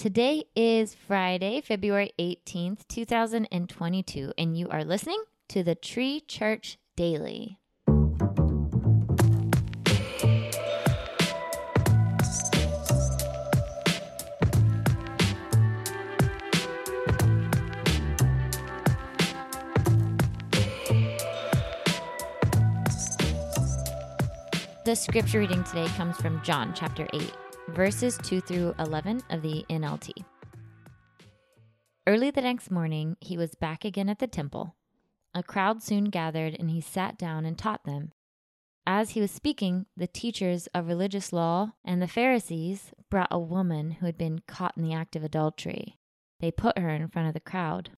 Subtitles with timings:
[0.00, 7.58] Today is Friday, February 18th, 2022, and you are listening to the Tree Church Daily.
[24.86, 27.34] The scripture reading today comes from John chapter 8,
[27.74, 30.24] verses 2 through 11 of the NLT.
[32.06, 34.74] Early the next morning, he was back again at the temple.
[35.34, 38.12] A crowd soon gathered, and he sat down and taught them.
[38.86, 43.92] As he was speaking, the teachers of religious law and the Pharisees brought a woman
[43.92, 45.98] who had been caught in the act of adultery.
[46.40, 47.90] They put her in front of the crowd.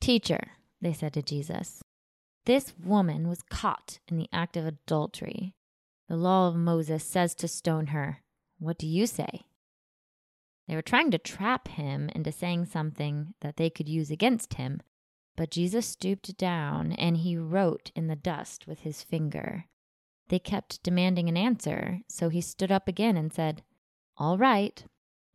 [0.00, 1.82] Teacher, they said to Jesus,
[2.46, 5.54] this woman was caught in the act of adultery.
[6.08, 8.22] The law of Moses says to stone her.
[8.58, 9.46] What do you say?
[10.66, 14.80] They were trying to trap him into saying something that they could use against him,
[15.36, 19.66] but Jesus stooped down and he wrote in the dust with his finger.
[20.28, 23.62] They kept demanding an answer, so he stood up again and said,
[24.16, 24.84] All right,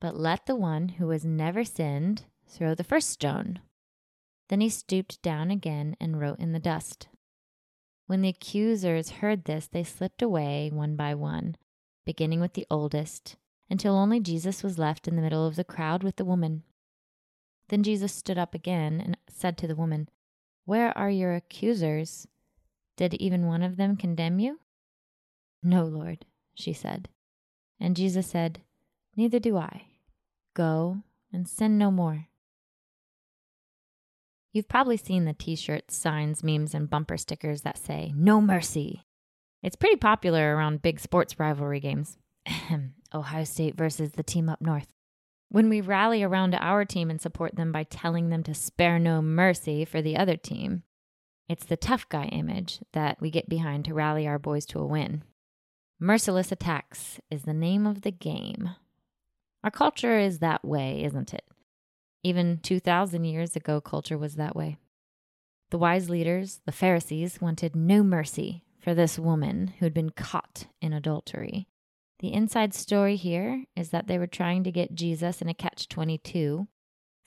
[0.01, 3.59] but let the one who has never sinned throw the first stone.
[4.49, 7.07] Then he stooped down again and wrote in the dust.
[8.07, 11.55] When the accusers heard this, they slipped away one by one,
[12.05, 13.35] beginning with the oldest,
[13.69, 16.63] until only Jesus was left in the middle of the crowd with the woman.
[17.69, 20.09] Then Jesus stood up again and said to the woman,
[20.65, 22.27] Where are your accusers?
[22.97, 24.59] Did even one of them condemn you?
[25.63, 27.09] No, Lord, she said.
[27.79, 28.61] And Jesus said,
[29.15, 29.87] Neither do I.
[30.53, 32.27] Go and sin no more.
[34.51, 39.05] You've probably seen the t shirts, signs, memes, and bumper stickers that say, No mercy.
[39.63, 42.17] It's pretty popular around big sports rivalry games.
[43.13, 44.87] Ohio State versus the team up north.
[45.49, 49.21] When we rally around our team and support them by telling them to spare no
[49.21, 50.83] mercy for the other team,
[51.49, 54.85] it's the tough guy image that we get behind to rally our boys to a
[54.85, 55.23] win.
[55.99, 58.71] Merciless attacks is the name of the game.
[59.63, 61.43] Our culture is that way, isn't it?
[62.23, 64.77] Even 2,000 years ago, culture was that way.
[65.69, 70.67] The wise leaders, the Pharisees, wanted no mercy for this woman who had been caught
[70.81, 71.67] in adultery.
[72.19, 75.87] The inside story here is that they were trying to get Jesus in a catch
[75.87, 76.67] 22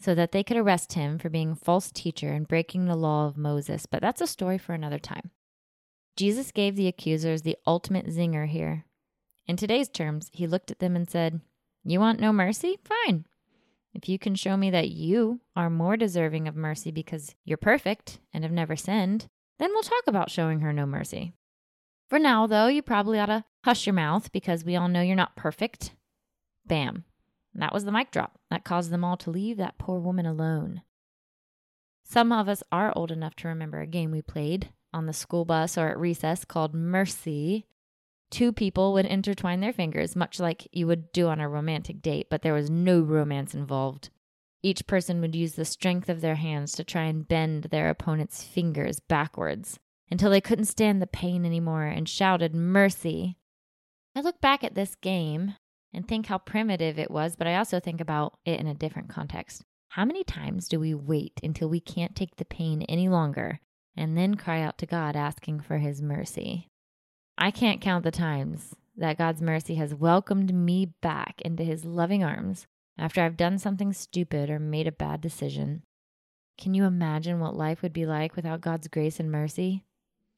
[0.01, 3.27] so that they could arrest him for being a false teacher and breaking the law
[3.27, 5.31] of Moses, but that's a story for another time.
[6.17, 8.85] Jesus gave the accusers the ultimate zinger here.
[9.47, 11.41] In today's terms, he looked at them and said,
[11.85, 12.79] You want no mercy?
[12.85, 13.27] Fine.
[13.93, 18.19] If you can show me that you are more deserving of mercy because you're perfect
[18.33, 19.27] and have never sinned,
[19.59, 21.33] then we'll talk about showing her no mercy.
[22.15, 25.17] For now, though, you probably ought to hush your mouth because we all know you're
[25.17, 25.97] not perfect.
[26.65, 27.03] Bam.
[27.55, 28.39] That was the mic drop.
[28.53, 30.83] That caused them all to leave that poor woman alone.
[32.05, 35.45] Some of us are old enough to remember a game we played on the school
[35.45, 37.67] bus or at recess called Mercy,
[38.31, 42.29] two people would intertwine their fingers, much like you would do on a romantic date,
[42.31, 44.11] but there was no romance involved.
[44.63, 48.45] Each person would use the strength of their hands to try and bend their opponent's
[48.45, 53.37] fingers backwards until they couldn't stand the pain anymore and shouted, Mercy.
[54.15, 55.55] I look back at this game
[55.93, 59.09] and think how primitive it was, but I also think about it in a different
[59.09, 59.63] context.
[59.89, 63.61] How many times do we wait until we can't take the pain any longer
[63.97, 66.69] and then cry out to God asking for His mercy?
[67.37, 72.23] I can't count the times that God's mercy has welcomed me back into his loving
[72.23, 72.67] arms
[72.97, 75.83] after I've done something stupid or made a bad decision.
[76.57, 79.85] Can you imagine what life would be like without God's grace and mercy?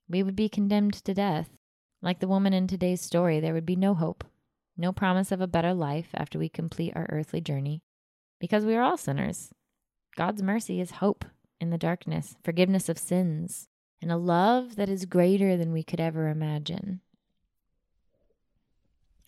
[0.09, 1.50] We would be condemned to death.
[2.03, 4.25] Like the woman in today's story, there would be no hope,
[4.77, 7.83] no promise of a better life after we complete our earthly journey,
[8.39, 9.50] because we are all sinners.
[10.16, 11.25] God's mercy is hope
[11.61, 13.69] in the darkness, forgiveness of sins,
[14.00, 17.00] and a love that is greater than we could ever imagine.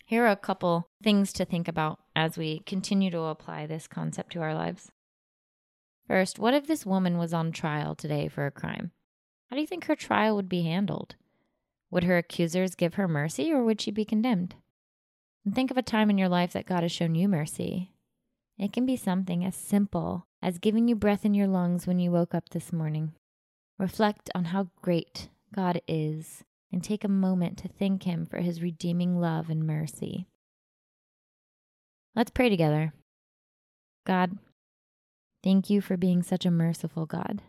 [0.05, 4.31] Here are a couple things to think about as we continue to apply this concept
[4.33, 4.91] to our lives.
[6.07, 8.91] First, what if this woman was on trial today for a crime?
[9.49, 11.15] How do you think her trial would be handled?
[11.91, 14.55] Would her accusers give her mercy or would she be condemned?
[15.43, 17.91] And think of a time in your life that God has shown you mercy.
[18.57, 22.11] It can be something as simple as giving you breath in your lungs when you
[22.11, 23.13] woke up this morning.
[23.79, 28.61] Reflect on how great God is and take a moment to thank Him for His
[28.61, 30.27] redeeming love and mercy.
[32.15, 32.93] Let's pray together.
[34.05, 34.37] God,
[35.43, 37.41] thank you for being such a merciful God.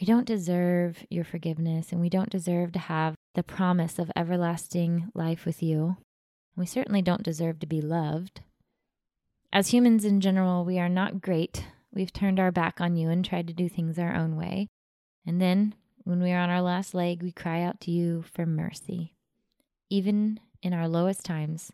[0.00, 5.10] We don't deserve your forgiveness and we don't deserve to have the promise of everlasting
[5.14, 5.98] life with you.
[6.56, 8.40] We certainly don't deserve to be loved.
[9.52, 11.66] As humans in general, we are not great.
[11.92, 14.68] We've turned our back on you and tried to do things our own way.
[15.26, 15.74] And then,
[16.04, 19.14] when we are on our last leg, we cry out to you for mercy.
[19.90, 21.72] Even in our lowest times,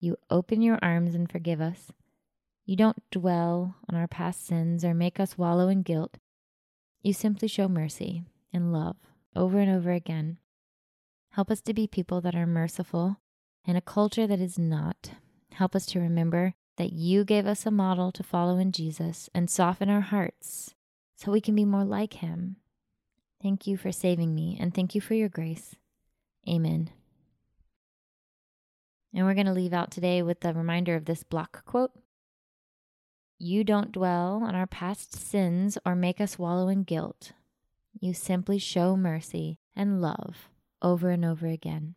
[0.00, 1.92] you open your arms and forgive us.
[2.64, 6.16] You don't dwell on our past sins or make us wallow in guilt.
[7.06, 8.96] You simply show mercy and love
[9.36, 10.38] over and over again.
[11.30, 13.20] Help us to be people that are merciful
[13.64, 15.12] in a culture that is not.
[15.52, 19.48] Help us to remember that you gave us a model to follow in Jesus and
[19.48, 20.74] soften our hearts
[21.14, 22.56] so we can be more like him.
[23.40, 25.76] Thank you for saving me and thank you for your grace.
[26.48, 26.90] Amen.
[29.14, 31.92] And we're going to leave out today with the reminder of this block quote
[33.38, 37.32] You don't dwell on our past sins or make us wallow in guilt.
[38.00, 40.48] You simply show mercy and love
[40.80, 41.96] over and over again.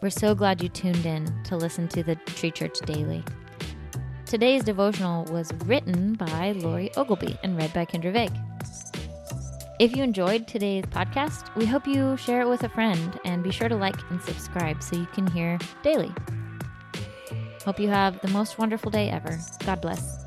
[0.00, 3.24] We're so glad you tuned in to listen to the Tree Church Daily.
[4.24, 8.53] Today's devotional was written by Lori Ogilby and read by Kendra Vague.
[9.80, 13.50] If you enjoyed today's podcast, we hope you share it with a friend and be
[13.50, 16.12] sure to like and subscribe so you can hear daily.
[17.64, 19.36] Hope you have the most wonderful day ever.
[19.66, 20.23] God bless.